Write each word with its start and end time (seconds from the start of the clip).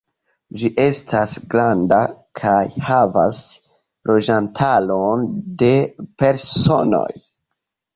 Ĝi 0.61 0.69
estas 0.83 1.35
granda 1.51 1.99
kaj 2.41 2.57
havas 2.89 3.45
loĝantaron 4.13 5.33
de 5.65 5.75
personoj. 6.25 7.09